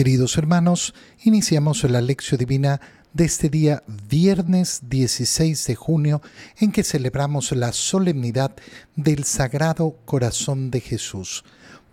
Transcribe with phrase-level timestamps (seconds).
[0.00, 0.94] Queridos hermanos,
[1.24, 2.80] iniciamos la lección divina
[3.12, 6.22] de este día viernes 16 de junio
[6.58, 8.56] en que celebramos la solemnidad
[8.96, 11.44] del Sagrado Corazón de Jesús.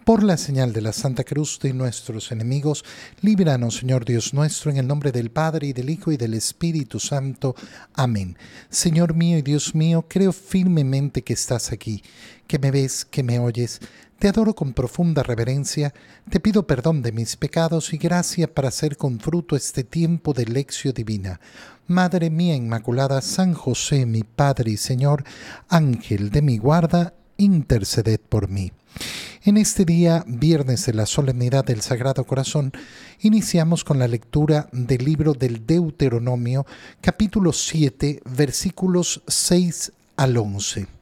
[0.05, 2.85] Por la señal de la Santa Cruz de nuestros enemigos,
[3.19, 7.01] líbranos, Señor Dios nuestro, en el nombre del Padre y del Hijo y del Espíritu
[7.01, 7.57] Santo.
[7.93, 8.37] Amén.
[8.69, 12.03] Señor mío y Dios mío, creo firmemente que estás aquí,
[12.47, 13.81] que me ves, que me oyes.
[14.19, 15.93] Te adoro con profunda reverencia,
[16.27, 20.47] te pido perdón de mis pecados y gracia para hacer con fruto este tiempo de
[20.47, 21.39] lección divina.
[21.85, 25.23] Madre mía Inmaculada, San José, mi Padre y Señor,
[25.69, 28.71] Ángel de mi guarda, interceded por mí.
[29.43, 32.71] En este día, viernes de la solemnidad del Sagrado Corazón,
[33.19, 36.65] iniciamos con la lectura del libro del Deuteronomio,
[37.01, 40.96] capítulo 7, versículos 6 al 11.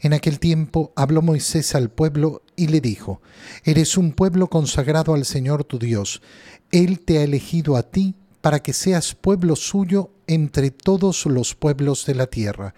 [0.00, 3.20] En aquel tiempo habló Moisés al pueblo y le dijo,
[3.64, 6.22] Eres un pueblo consagrado al Señor tu Dios.
[6.70, 12.06] Él te ha elegido a ti para que seas pueblo suyo entre todos los pueblos
[12.06, 12.74] de la tierra.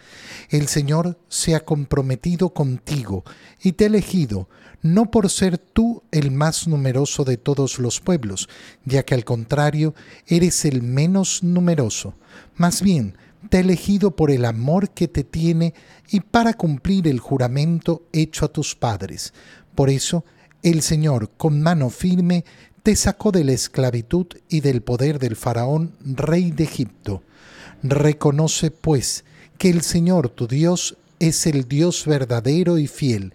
[0.48, 3.24] El Señor se ha comprometido contigo
[3.62, 4.48] y te ha elegido,
[4.80, 8.48] no por ser tú el más numeroso de todos los pueblos,
[8.84, 9.94] ya que al contrario
[10.26, 12.14] eres el menos numeroso.
[12.56, 13.16] Más bien,
[13.48, 15.74] te ha elegido por el amor que te tiene
[16.10, 19.32] y para cumplir el juramento hecho a tus padres.
[19.74, 20.24] Por eso,
[20.62, 22.44] el Señor, con mano firme,
[22.82, 27.22] te sacó de la esclavitud y del poder del faraón, rey de Egipto.
[27.82, 29.24] Reconoce, pues,
[29.56, 33.32] que el Señor tu Dios es el Dios verdadero y fiel.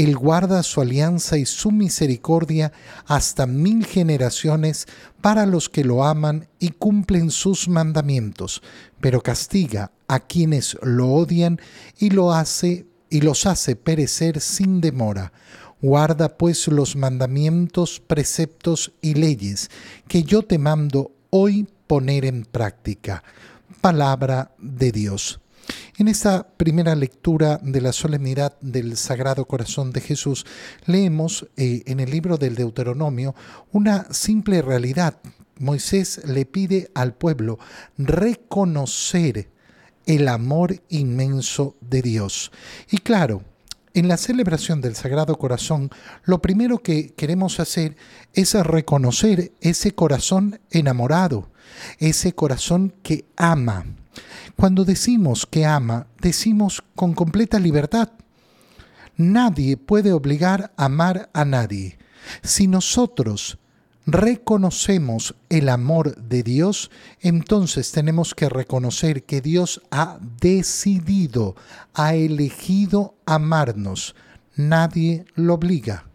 [0.00, 2.72] Él guarda su alianza y su misericordia
[3.04, 4.86] hasta mil generaciones
[5.20, 8.62] para los que lo aman y cumplen sus mandamientos,
[9.02, 11.60] pero castiga a quienes lo odian
[11.98, 15.34] y lo hace y los hace perecer sin demora.
[15.82, 19.70] Guarda pues los mandamientos, preceptos y leyes
[20.08, 23.22] que yo te mando hoy poner en práctica.
[23.82, 25.40] Palabra de Dios.
[26.00, 30.46] En esta primera lectura de la solemnidad del Sagrado Corazón de Jesús,
[30.86, 33.34] leemos eh, en el libro del Deuteronomio
[33.70, 35.20] una simple realidad.
[35.58, 37.58] Moisés le pide al pueblo
[37.98, 39.50] reconocer
[40.06, 42.50] el amor inmenso de Dios.
[42.90, 43.44] Y claro,
[43.92, 45.90] en la celebración del Sagrado Corazón,
[46.24, 47.94] lo primero que queremos hacer
[48.32, 51.50] es reconocer ese corazón enamorado,
[51.98, 53.84] ese corazón que ama.
[54.56, 58.10] Cuando decimos que ama, decimos con completa libertad.
[59.16, 61.98] Nadie puede obligar a amar a nadie.
[62.42, 63.58] Si nosotros
[64.06, 71.56] reconocemos el amor de Dios, entonces tenemos que reconocer que Dios ha decidido,
[71.94, 74.14] ha elegido amarnos.
[74.56, 76.06] Nadie lo obliga.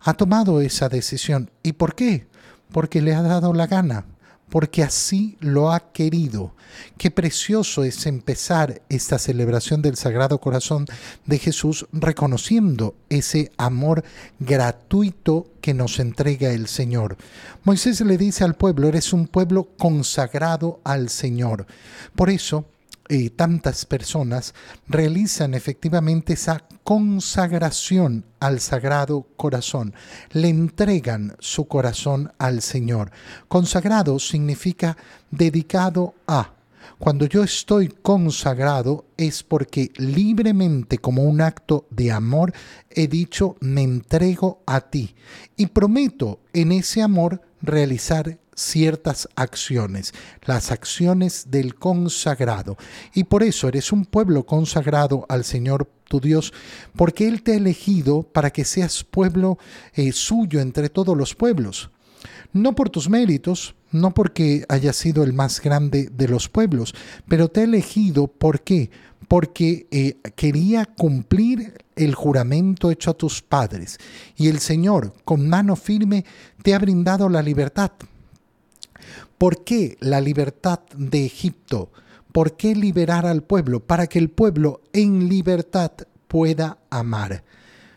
[0.00, 1.50] Ha tomado esa decisión.
[1.62, 2.26] ¿Y por qué?
[2.72, 4.06] Porque le ha dado la gana
[4.54, 6.54] porque así lo ha querido.
[6.96, 10.86] Qué precioso es empezar esta celebración del Sagrado Corazón
[11.26, 14.04] de Jesús reconociendo ese amor
[14.38, 17.16] gratuito que nos entrega el Señor.
[17.64, 21.66] Moisés le dice al pueblo, eres un pueblo consagrado al Señor.
[22.14, 22.64] Por eso,
[23.08, 24.54] y tantas personas
[24.88, 29.94] realizan efectivamente esa consagración al Sagrado Corazón,
[30.32, 33.10] le entregan su corazón al Señor.
[33.48, 34.96] Consagrado significa
[35.30, 36.52] dedicado a.
[36.98, 42.52] Cuando yo estoy consagrado es porque libremente como un acto de amor
[42.90, 45.14] he dicho me entrego a ti
[45.56, 50.12] y prometo en ese amor realizar ciertas acciones,
[50.44, 52.76] las acciones del consagrado.
[53.14, 56.52] Y por eso eres un pueblo consagrado al Señor tu Dios,
[56.96, 59.58] porque Él te ha elegido para que seas pueblo
[59.94, 61.90] eh, suyo entre todos los pueblos.
[62.52, 66.94] No por tus méritos, no porque hayas sido el más grande de los pueblos,
[67.28, 68.90] pero te ha elegido, ¿por qué?
[69.28, 73.98] Porque eh, quería cumplir el juramento hecho a tus padres.
[74.36, 76.24] Y el Señor, con mano firme,
[76.62, 77.92] te ha brindado la libertad
[79.38, 81.90] ¿Por qué la libertad de Egipto?
[82.32, 83.80] ¿Por qué liberar al pueblo?
[83.80, 85.92] Para que el pueblo en libertad
[86.28, 87.44] pueda amar.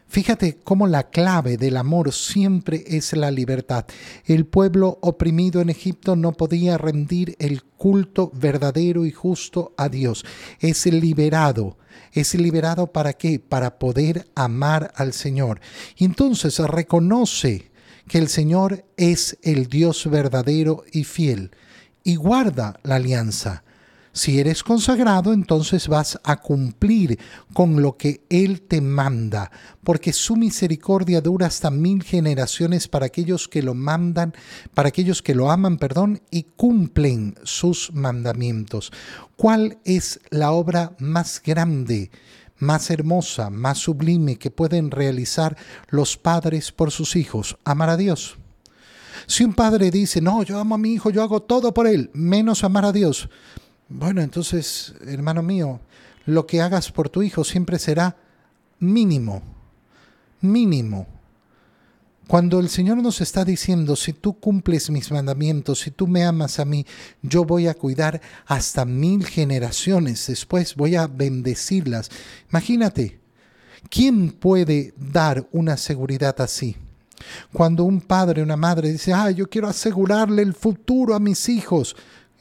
[0.09, 3.85] Fíjate cómo la clave del amor siempre es la libertad.
[4.25, 10.23] El pueblo oprimido en Egipto no podía rendir el culto verdadero y justo a Dios.
[10.59, 11.77] Es liberado.
[12.13, 13.39] ¿Es liberado para qué?
[13.39, 15.59] Para poder amar al Señor.
[15.97, 17.69] Y entonces reconoce
[18.07, 21.51] que el Señor es el Dios verdadero y fiel
[22.03, 23.63] y guarda la alianza.
[24.13, 27.19] Si eres consagrado, entonces vas a cumplir
[27.53, 29.51] con lo que Él te manda,
[29.83, 34.33] porque su misericordia dura hasta mil generaciones para aquellos que lo mandan,
[34.73, 38.91] para aquellos que lo aman, perdón, y cumplen sus mandamientos.
[39.35, 42.09] ¿Cuál es la obra más grande?
[42.59, 45.57] Más hermosa, más sublime que pueden realizar
[45.89, 48.37] los padres por sus hijos, amar a Dios.
[49.25, 52.09] Si un padre dice, no, yo amo a mi hijo, yo hago todo por él,
[52.13, 53.29] menos amar a Dios,
[53.89, 55.79] bueno, entonces, hermano mío,
[56.25, 58.17] lo que hagas por tu hijo siempre será
[58.79, 59.41] mínimo,
[60.41, 61.07] mínimo.
[62.27, 66.59] Cuando el Señor nos está diciendo, si tú cumples mis mandamientos, si tú me amas
[66.59, 66.85] a mí,
[67.21, 72.09] yo voy a cuidar hasta mil generaciones, después voy a bendecirlas.
[72.49, 73.19] Imagínate,
[73.89, 76.75] ¿quién puede dar una seguridad así?
[77.53, 81.95] Cuando un padre una madre dice, ah, yo quiero asegurarle el futuro a mis hijos.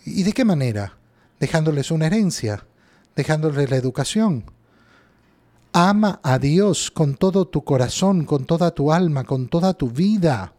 [0.05, 0.97] ¿Y de qué manera?
[1.41, 2.67] dejándoles una herencia,
[3.15, 4.44] dejándoles la educación.
[5.78, 10.55] Ama a Dios con todo tu corazón, con toda tu alma, con toda tu vida.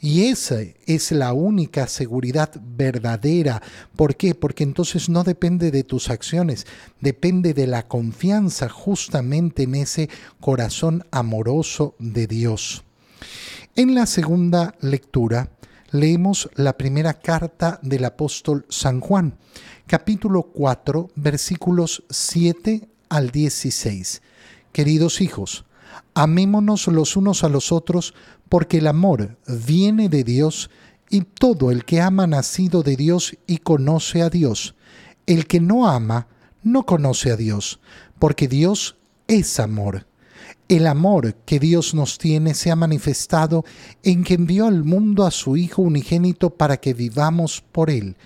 [0.00, 3.62] Y esa es la única seguridad verdadera.
[3.94, 4.34] ¿Por qué?
[4.34, 6.66] Porque entonces no depende de tus acciones,
[7.00, 10.10] depende de la confianza justamente en ese
[10.40, 12.82] corazón amoroso de Dios.
[13.76, 15.50] En la segunda lectura
[15.92, 19.38] leemos la primera carta del apóstol San Juan
[19.86, 24.22] capítulo 4, versículos 7 al 16.
[24.78, 25.64] Queridos hijos,
[26.14, 28.14] amémonos los unos a los otros,
[28.48, 29.36] porque el amor
[29.66, 30.70] viene de Dios,
[31.10, 34.76] y todo el que ama nacido de Dios y conoce a Dios.
[35.26, 36.28] El que no ama
[36.62, 37.80] no conoce a Dios,
[38.20, 38.96] porque Dios
[39.26, 40.06] es amor.
[40.68, 43.64] El amor que Dios nos tiene se ha manifestado
[44.04, 48.16] en que envió al mundo a su Hijo unigénito para que vivamos por Él.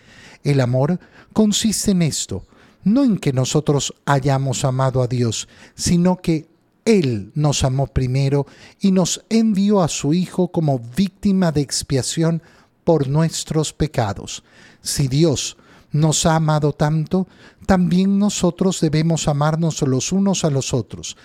[0.44, 1.00] El amor
[1.32, 2.44] consiste en esto,
[2.84, 6.48] no en que nosotros hayamos amado a Dios, sino que
[6.84, 8.46] Él nos amó primero
[8.80, 12.42] y nos envió a su Hijo como víctima de expiación
[12.84, 14.42] por nuestros pecados.
[14.80, 15.56] Si Dios
[15.92, 17.28] nos ha amado tanto,
[17.66, 21.16] también nosotros debemos amarnos los unos a los otros.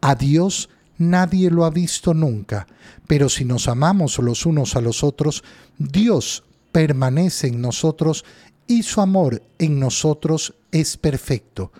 [0.00, 0.68] A Dios
[0.98, 2.66] nadie lo ha visto nunca,
[3.06, 5.44] pero si nos amamos los unos a los otros,
[5.78, 8.24] Dios permanece en nosotros
[8.66, 11.72] y su amor en nosotros es perfecto.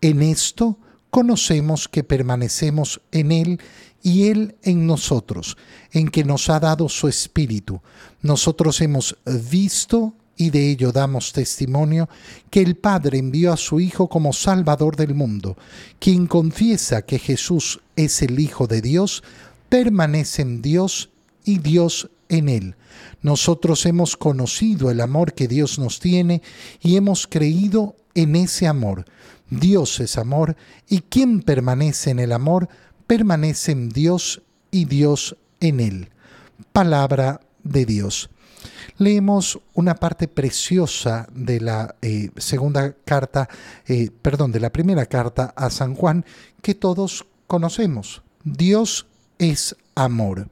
[0.00, 0.78] En esto
[1.10, 3.60] conocemos que permanecemos en Él
[4.02, 5.56] y Él en nosotros,
[5.92, 7.80] en que nos ha dado su Espíritu.
[8.22, 12.08] Nosotros hemos visto y de ello damos testimonio
[12.48, 15.56] que el Padre envió a su Hijo como Salvador del mundo.
[15.98, 19.22] Quien confiesa que Jesús es el Hijo de Dios,
[19.68, 21.09] permanece en Dios
[21.44, 22.76] y Dios en Él.
[23.22, 26.42] Nosotros hemos conocido el amor que Dios nos tiene
[26.80, 29.04] y hemos creído en ese amor.
[29.50, 30.56] Dios es amor
[30.88, 32.68] y quien permanece en el amor
[33.06, 36.10] permanece en Dios y Dios en Él.
[36.72, 38.30] Palabra de Dios.
[38.98, 43.48] Leemos una parte preciosa de la eh, segunda carta,
[43.86, 46.24] eh, perdón, de la primera carta a San Juan
[46.62, 48.22] que todos conocemos.
[48.44, 49.06] Dios
[49.38, 50.48] es amor.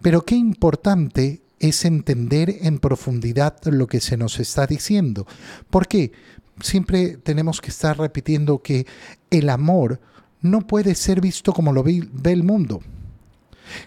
[0.00, 5.26] Pero qué importante es entender en profundidad lo que se nos está diciendo.
[5.68, 6.12] ¿Por qué?
[6.60, 8.86] Siempre tenemos que estar repitiendo que
[9.30, 10.00] el amor
[10.40, 12.80] no puede ser visto como lo ve, el mundo.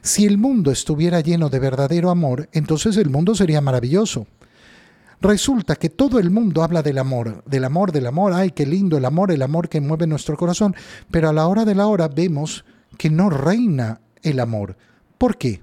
[0.01, 4.27] Si el mundo estuviera lleno de verdadero amor, entonces el mundo sería maravilloso.
[5.19, 8.97] Resulta que todo el mundo habla del amor, del amor, del amor, ay, qué lindo
[8.97, 10.75] el amor, el amor que mueve nuestro corazón,
[11.11, 12.65] pero a la hora de la hora vemos
[12.97, 14.77] que no reina el amor.
[15.17, 15.61] ¿Por qué?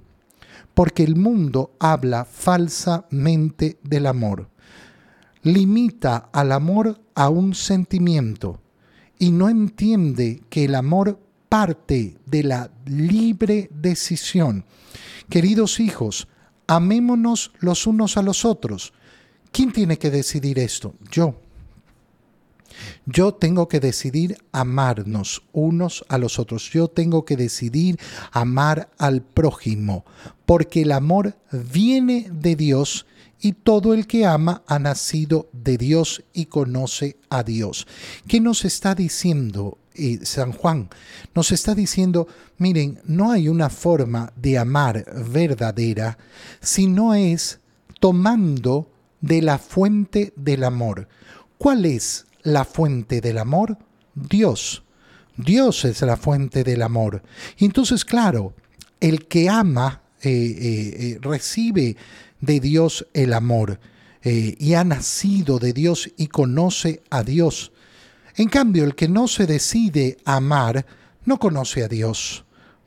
[0.81, 4.49] Porque el mundo habla falsamente del amor.
[5.43, 8.63] Limita al amor a un sentimiento
[9.19, 11.21] y no entiende que el amor
[11.51, 14.65] parte de la libre decisión.
[15.29, 16.29] Queridos hijos,
[16.67, 18.95] amémonos los unos a los otros.
[19.53, 20.95] ¿Quién tiene que decidir esto?
[21.11, 21.43] Yo.
[23.07, 26.71] Yo tengo que decidir amarnos unos a los otros.
[26.71, 27.99] Yo tengo que decidir
[28.33, 30.05] amar al prójimo,
[30.47, 33.07] porque el amor viene de Dios
[33.41, 37.87] y todo el que ama ha nacido de Dios y conoce a Dios.
[38.29, 40.91] ¿Qué nos está diciendo eh, San Juan?
[41.35, 46.19] Nos está diciendo, miren, no hay una forma de amar verdadera
[46.61, 47.61] si no es
[47.99, 51.09] tomando de la fuente del amor.
[51.59, 53.79] ¿Cuál es la fuente del amor?
[54.15, 54.83] Dios.
[55.37, 57.23] Dios es la fuente del amor.
[57.57, 58.55] Y entonces, claro,
[59.01, 61.97] el que ama eh, eh, eh, recibe
[62.41, 63.81] de Dios el amor.
[64.23, 67.73] y ha nacido de Dios y conoce a Dios.
[68.37, 70.85] En cambio, el que no se decide amar
[71.25, 72.45] no conoce a Dios,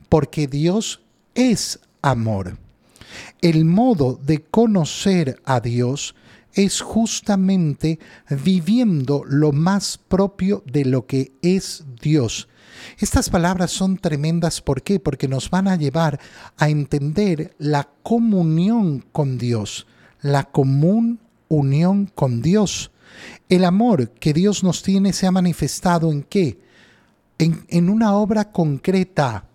[0.10, 1.02] porque Dios
[1.34, 2.60] es amor.
[3.42, 6.14] El modo de conocer a Dios
[6.54, 12.48] es justamente viviendo lo más propio de lo que es Dios.
[12.98, 15.00] Estas palabras son tremendas, ¿por qué?
[15.00, 16.20] Porque nos van a llevar
[16.58, 19.88] a entender la comunión con Dios,
[20.22, 22.92] la común unión con Dios.
[23.50, 26.60] El amor que Dios nos tiene se ha manifestado en qué?
[27.38, 29.48] En, en una obra concreta,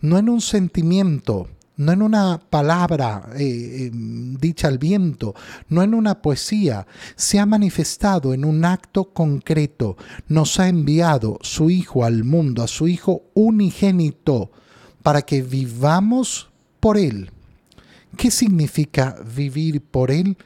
[0.00, 5.34] no en un sentimiento, no en una palabra eh, em, dicha al viento,
[5.68, 9.96] no en una poesía, se ha manifestado en un acto concreto.
[10.28, 14.50] Nos ha enviado su Hijo al mundo, a su Hijo unigénito,
[15.02, 16.48] para que vivamos
[16.80, 17.30] por Él.
[18.16, 20.36] ¿Qué significa vivir por Él?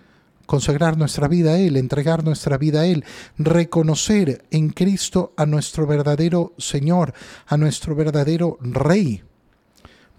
[0.47, 3.05] Consagrar nuestra vida a Él, entregar nuestra vida a Él,
[3.37, 7.13] reconocer en Cristo a nuestro verdadero Señor,
[7.47, 9.23] a nuestro verdadero Rey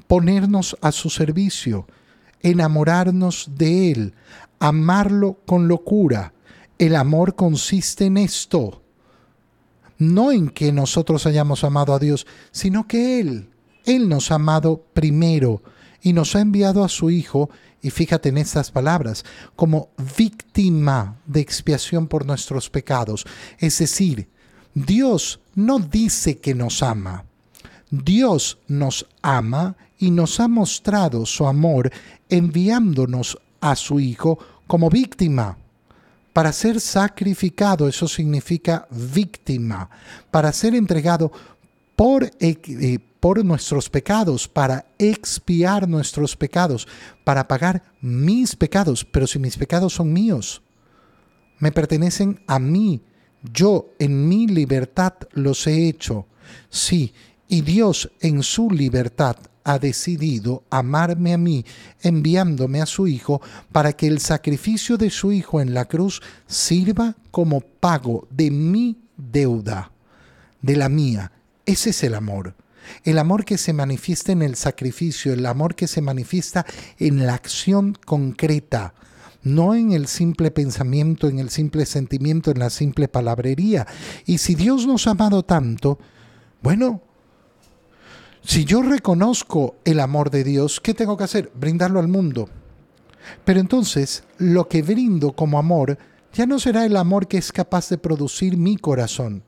[0.09, 1.85] ponernos a su servicio,
[2.41, 4.15] enamorarnos de Él,
[4.57, 6.33] amarlo con locura.
[6.79, 8.81] El amor consiste en esto,
[9.99, 13.51] no en que nosotros hayamos amado a Dios, sino que Él,
[13.85, 15.61] Él nos ha amado primero
[16.01, 19.23] y nos ha enviado a su Hijo, y fíjate en estas palabras,
[19.55, 23.27] como víctima de expiación por nuestros pecados.
[23.59, 24.27] Es decir,
[24.73, 27.28] Dios no dice que nos ama,
[27.89, 31.91] Dios nos ama y nos ha mostrado su amor
[32.29, 35.58] enviándonos a su Hijo como víctima.
[36.34, 39.89] Para ser sacrificado, eso significa víctima,
[40.31, 41.31] para ser entregado
[41.96, 46.88] por, eh, por nuestros pecados, para expiar nuestros pecados,
[47.25, 49.03] para pagar mis pecados.
[49.03, 50.62] Pero si mis pecados son míos,
[51.58, 53.01] me pertenecen a mí,
[53.53, 56.25] yo en mi libertad los he hecho.
[56.69, 57.13] Sí,
[57.50, 61.65] y Dios en su libertad ha decidido amarme a mí,
[62.01, 63.41] enviándome a su Hijo,
[63.72, 68.98] para que el sacrificio de su Hijo en la cruz sirva como pago de mi
[69.18, 69.91] deuda,
[70.62, 71.32] de la mía.
[71.65, 72.56] Ese es el amor.
[73.03, 76.65] El amor que se manifiesta en el sacrificio, el amor que se manifiesta
[76.98, 78.94] en la acción concreta,
[79.44, 83.88] no en el simple pensamiento, en el simple sentimiento, en la simple palabrería.
[84.25, 86.00] Y si Dios nos ha amado tanto,
[86.62, 87.01] bueno,
[88.50, 91.51] si yo reconozco el amor de Dios, ¿qué tengo que hacer?
[91.53, 92.50] Brindarlo al mundo.
[93.46, 96.00] Pero entonces, lo que brindo como amor
[96.34, 99.44] ya no será el amor que es capaz de producir mi corazón,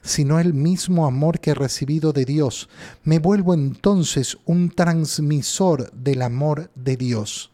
[0.00, 2.68] sino el mismo amor que he recibido de Dios.
[3.02, 7.50] Me vuelvo entonces un transmisor del amor de Dios.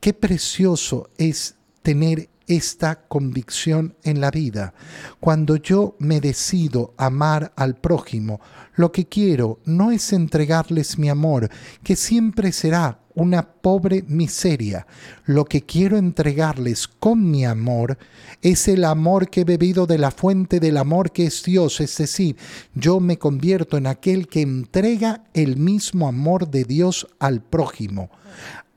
[0.00, 4.74] Qué precioso es tener esta convicción en la vida.
[5.20, 8.40] Cuando yo me decido amar al prójimo,
[8.74, 11.48] lo que quiero no es entregarles mi amor,
[11.82, 14.86] que siempre será una pobre miseria.
[15.26, 17.98] Lo que quiero entregarles con mi amor
[18.40, 21.96] es el amor que he bebido de la fuente del amor que es Dios, es
[21.98, 22.36] decir,
[22.74, 28.10] yo me convierto en aquel que entrega el mismo amor de Dios al prójimo.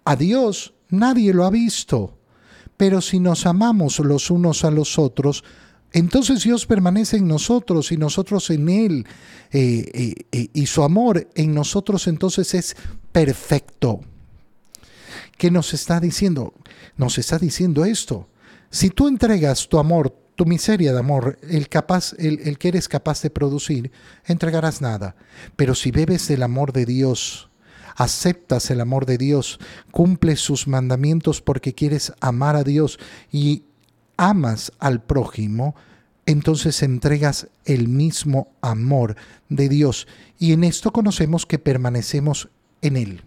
[0.04, 2.18] A Dios nadie lo ha visto
[2.78, 5.44] pero si nos amamos los unos a los otros,
[5.96, 9.08] entonces Dios permanece en nosotros y nosotros en Él.
[9.52, 12.76] Eh, eh, eh, y su amor en nosotros entonces es
[13.14, 14.02] perfecto.
[15.38, 16.54] ¿Qué nos está diciendo?
[16.98, 18.28] Nos está diciendo esto.
[18.70, 22.90] Si tú entregas tu amor, tu miseria de amor, el, capaz, el, el que eres
[22.90, 23.90] capaz de producir,
[24.26, 25.16] entregarás nada.
[25.56, 27.50] Pero si bebes del amor de Dios,
[27.96, 29.60] aceptas el amor de Dios,
[29.92, 33.00] cumples sus mandamientos porque quieres amar a Dios
[33.32, 33.64] y
[34.18, 35.76] amas al prójimo,
[36.26, 39.16] entonces entregas el mismo amor
[39.50, 40.08] de Dios.
[40.40, 42.50] Y en esto conocemos que permanecemos
[42.82, 43.24] en Él.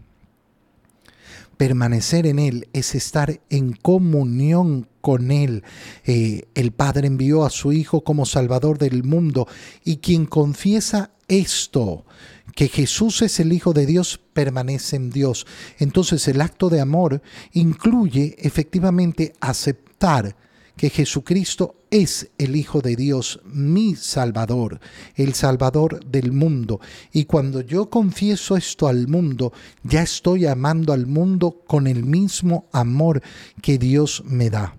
[1.58, 5.64] Permanecer en Él es estar en comunión con Él.
[6.06, 9.46] Eh, el Padre envió a su Hijo como Salvador del mundo
[9.84, 12.06] y quien confiesa esto,
[12.54, 15.46] que Jesús es el Hijo de Dios, permanece en Dios.
[15.78, 17.22] Entonces el acto de amor
[17.52, 20.36] incluye efectivamente aceptar
[20.78, 24.80] que Jesucristo es el Hijo de Dios, mi Salvador,
[25.16, 26.80] el Salvador del mundo.
[27.12, 32.68] Y cuando yo confieso esto al mundo, ya estoy amando al mundo con el mismo
[32.72, 33.22] amor
[33.60, 34.76] que Dios me da.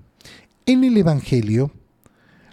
[0.65, 1.71] En el Evangelio,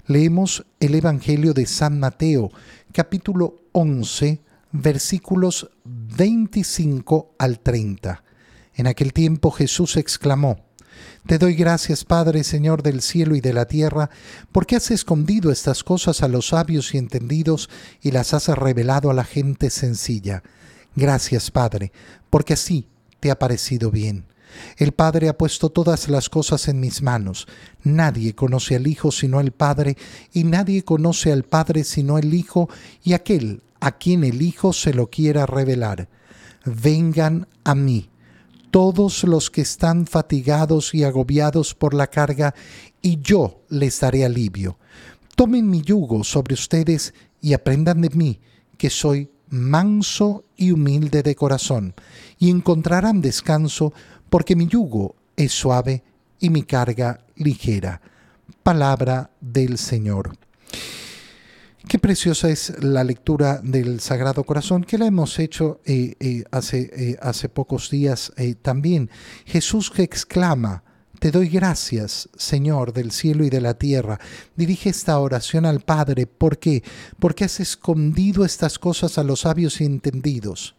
[0.07, 2.51] leemos el Evangelio de San Mateo,
[2.93, 4.41] capítulo 11,
[4.73, 8.25] versículos 25 al 30.
[8.75, 10.66] En aquel tiempo Jesús exclamó,
[11.27, 14.11] Te doy gracias, Padre, Señor del cielo y de la tierra,
[14.53, 17.69] porque has escondido estas cosas a los sabios y entendidos
[18.01, 20.45] y las has revelado a la gente sencilla.
[20.95, 21.91] Gracias, Padre,
[22.31, 22.87] porque así
[23.19, 24.27] te ha parecido bien.
[24.77, 27.49] El Padre ha puesto todas las cosas en mis manos.
[27.83, 29.97] Nadie conoce al Hijo sino el Padre,
[30.33, 32.69] y nadie conoce al Padre sino el Hijo
[33.03, 36.09] y aquel a quien el Hijo se lo quiera revelar.
[36.65, 38.11] Vengan a mí
[38.77, 42.55] todos los que están fatigados y agobiados por la carga,
[43.01, 44.79] y yo les daré alivio.
[45.35, 48.39] Tomen mi yugo sobre ustedes y aprendan de mí,
[48.77, 51.95] que soy manso y humilde de corazón,
[52.39, 53.95] y encontrarán descanso,
[54.29, 56.05] porque mi yugo es suave
[56.39, 58.03] y mi carga ligera.
[58.63, 60.37] Palabra del Señor.
[61.89, 66.91] Qué preciosa es la lectura del Sagrado Corazón, que la hemos hecho eh, eh, hace,
[66.93, 69.09] eh, hace, pocos días también.
[69.45, 70.83] Jesús que exclama,
[71.21, 74.19] te doy gracias, Señor del cielo y de la tierra.
[74.57, 76.27] Dirige esta oración al Padre.
[76.27, 76.83] ¿Por qué?
[77.21, 80.75] Porque has escondido estas cosas a los sabios y entendidos.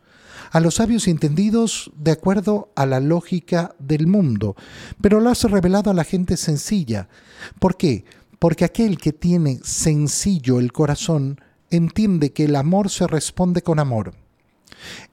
[0.52, 4.58] A los sabios entendidos de acuerdo a la lógica del mundo,
[5.00, 7.08] pero lo has revelado a la gente sencilla.
[7.60, 8.04] ¿Por qué?
[8.40, 14.14] Porque aquel que tiene sencillo el corazón entiende que el amor se responde con amor.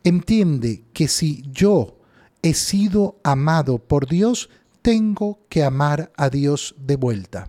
[0.02, 1.99] Entiende que si yo
[2.43, 4.50] he sido amado por Dios,
[4.83, 7.49] tengo que amar a Dios de vuelta.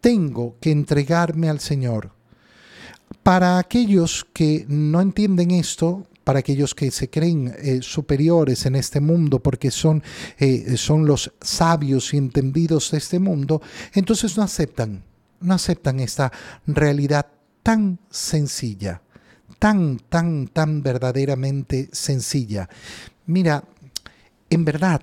[0.00, 2.12] Tengo que entregarme al Señor.
[3.22, 9.00] Para aquellos que no entienden esto, para aquellos que se creen eh, superiores en este
[9.00, 10.02] mundo porque son,
[10.38, 13.62] eh, son los sabios y entendidos de este mundo,
[13.92, 15.04] entonces no aceptan,
[15.40, 16.32] no aceptan esta
[16.66, 17.26] realidad
[17.62, 19.02] tan sencilla,
[19.58, 22.68] tan, tan, tan verdaderamente sencilla.
[23.26, 23.64] Mira,
[24.50, 25.02] en verdad,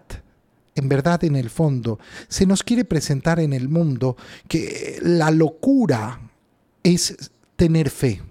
[0.75, 6.19] en verdad en el fondo, se nos quiere presentar en el mundo que la locura
[6.83, 8.21] es tener fe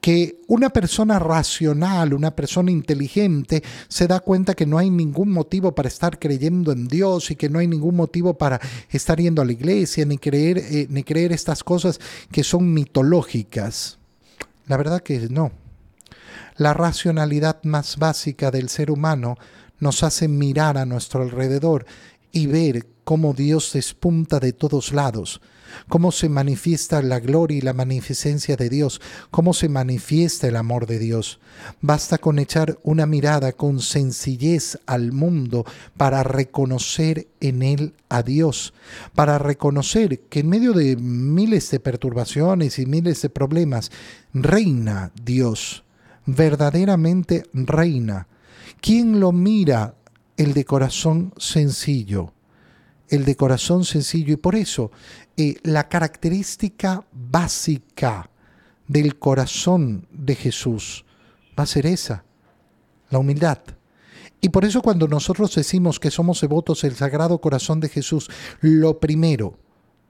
[0.00, 5.74] que una persona racional, una persona inteligente, se da cuenta que no hay ningún motivo
[5.74, 8.60] para estar creyendo en Dios y que no hay ningún motivo para
[8.90, 13.98] estar yendo a la iglesia ni creer, eh, ni creer estas cosas que son mitológicas.
[14.66, 15.52] La verdad que no.
[16.56, 19.36] La racionalidad más básica del ser humano
[19.80, 21.86] nos hace mirar a nuestro alrededor
[22.30, 25.40] y ver cómo Dios despunta de todos lados,
[25.88, 30.86] cómo se manifiesta la gloria y la magnificencia de Dios, cómo se manifiesta el amor
[30.86, 31.40] de Dios.
[31.80, 35.64] Basta con echar una mirada con sencillez al mundo
[35.96, 38.74] para reconocer en él a Dios,
[39.14, 43.90] para reconocer que en medio de miles de perturbaciones y miles de problemas,
[44.32, 45.84] reina Dios,
[46.26, 48.28] verdaderamente reina.
[48.80, 49.94] ¿Quién lo mira?
[50.36, 52.32] El de corazón sencillo
[53.12, 54.90] el de corazón sencillo y por eso
[55.36, 58.30] eh, la característica básica
[58.88, 61.04] del corazón de Jesús
[61.56, 62.24] va a ser esa,
[63.10, 63.58] la humildad.
[64.40, 68.30] Y por eso cuando nosotros decimos que somos devotos del Sagrado Corazón de Jesús,
[68.62, 69.58] lo primero,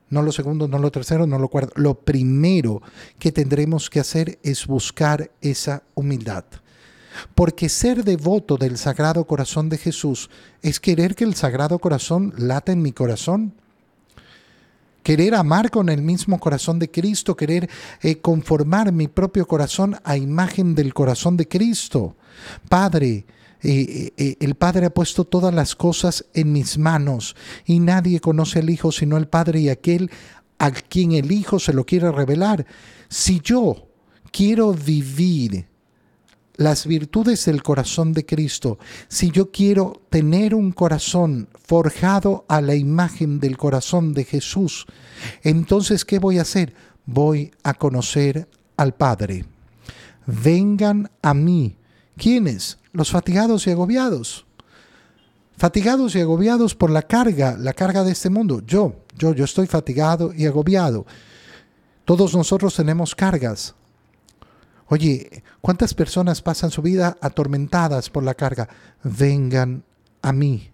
[0.08, 2.82] no lo segundo, no lo tercero, no lo cuarto, lo primero
[3.18, 6.44] que tendremos que hacer es buscar esa humildad.
[7.34, 10.30] Porque ser devoto del Sagrado Corazón de Jesús
[10.62, 13.54] es querer que el Sagrado Corazón late en mi corazón.
[15.02, 17.68] Querer amar con el mismo corazón de Cristo, querer
[18.02, 22.16] eh, conformar mi propio corazón a imagen del corazón de Cristo.
[22.68, 23.26] Padre,
[23.62, 28.60] eh, eh, el Padre ha puesto todas las cosas en mis manos y nadie conoce
[28.60, 30.10] al Hijo sino el Padre y aquel
[30.58, 32.64] a quien el Hijo se lo quiere revelar.
[33.08, 33.88] Si yo
[34.30, 35.66] quiero vivir
[36.62, 42.74] las virtudes del corazón de Cristo, si yo quiero tener un corazón forjado a la
[42.74, 44.86] imagen del corazón de Jesús,
[45.42, 46.74] entonces ¿qué voy a hacer?
[47.04, 49.44] Voy a conocer al Padre.
[50.26, 51.76] Vengan a mí.
[52.16, 52.78] ¿Quiénes?
[52.92, 54.46] Los fatigados y agobiados.
[55.56, 58.62] Fatigados y agobiados por la carga, la carga de este mundo.
[58.66, 61.06] Yo, yo, yo estoy fatigado y agobiado.
[62.04, 63.74] Todos nosotros tenemos cargas,
[64.88, 68.68] Oye, ¿cuántas personas pasan su vida atormentadas por la carga?
[69.02, 69.84] Vengan
[70.20, 70.70] a mí.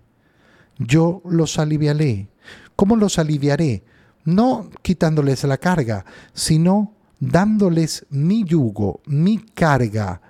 [0.79, 2.29] Yo los aliviaré.
[2.77, 3.83] ¿Cómo los aliviaré?
[4.25, 10.21] No quitándoles la carga, sino dándoles mi yugo, mi carga.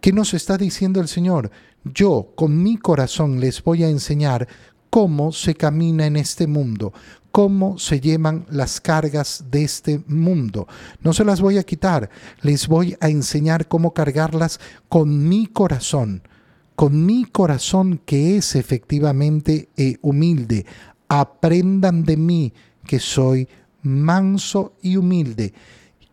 [0.00, 1.50] ¿Qué nos está diciendo el Señor?
[1.84, 4.48] Yo con mi corazón les voy a enseñar
[4.90, 6.92] cómo se camina en este mundo,
[7.30, 10.66] cómo se llevan las cargas de este mundo.
[11.02, 12.10] No se las voy a quitar,
[12.42, 16.22] les voy a enseñar cómo cargarlas con mi corazón,
[16.74, 20.66] con mi corazón que es efectivamente eh, humilde.
[21.08, 22.52] Aprendan de mí
[22.86, 23.48] que soy
[23.82, 25.52] manso y humilde.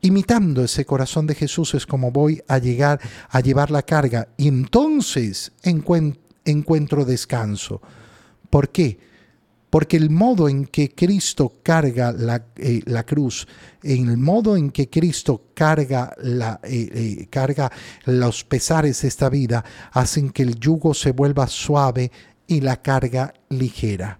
[0.02, 3.00] Imitando ese corazón de Jesús es como voy a llegar
[3.30, 7.82] a llevar la carga y entonces encuentro descanso.
[8.50, 9.07] ¿Por qué?
[9.70, 13.48] Porque el modo en que Cristo carga la, eh, la cruz,
[13.84, 17.72] en el modo en que Cristo carga, la, eh, eh, carga
[18.06, 22.12] los pesares de esta vida, hacen que el yugo se vuelva suave
[22.48, 24.20] y la carga ligera.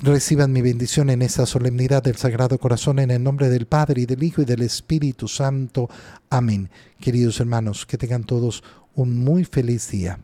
[0.00, 4.06] Reciban mi bendición en esta solemnidad del Sagrado Corazón en el nombre del Padre y
[4.06, 5.88] del Hijo y del Espíritu Santo.
[6.30, 6.70] Amén.
[6.98, 10.18] Queridos hermanos, que tengan todos un muy feliz día.